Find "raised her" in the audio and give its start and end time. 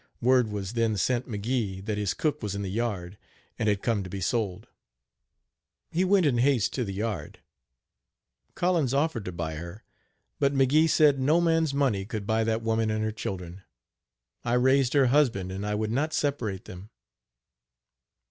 14.53-15.05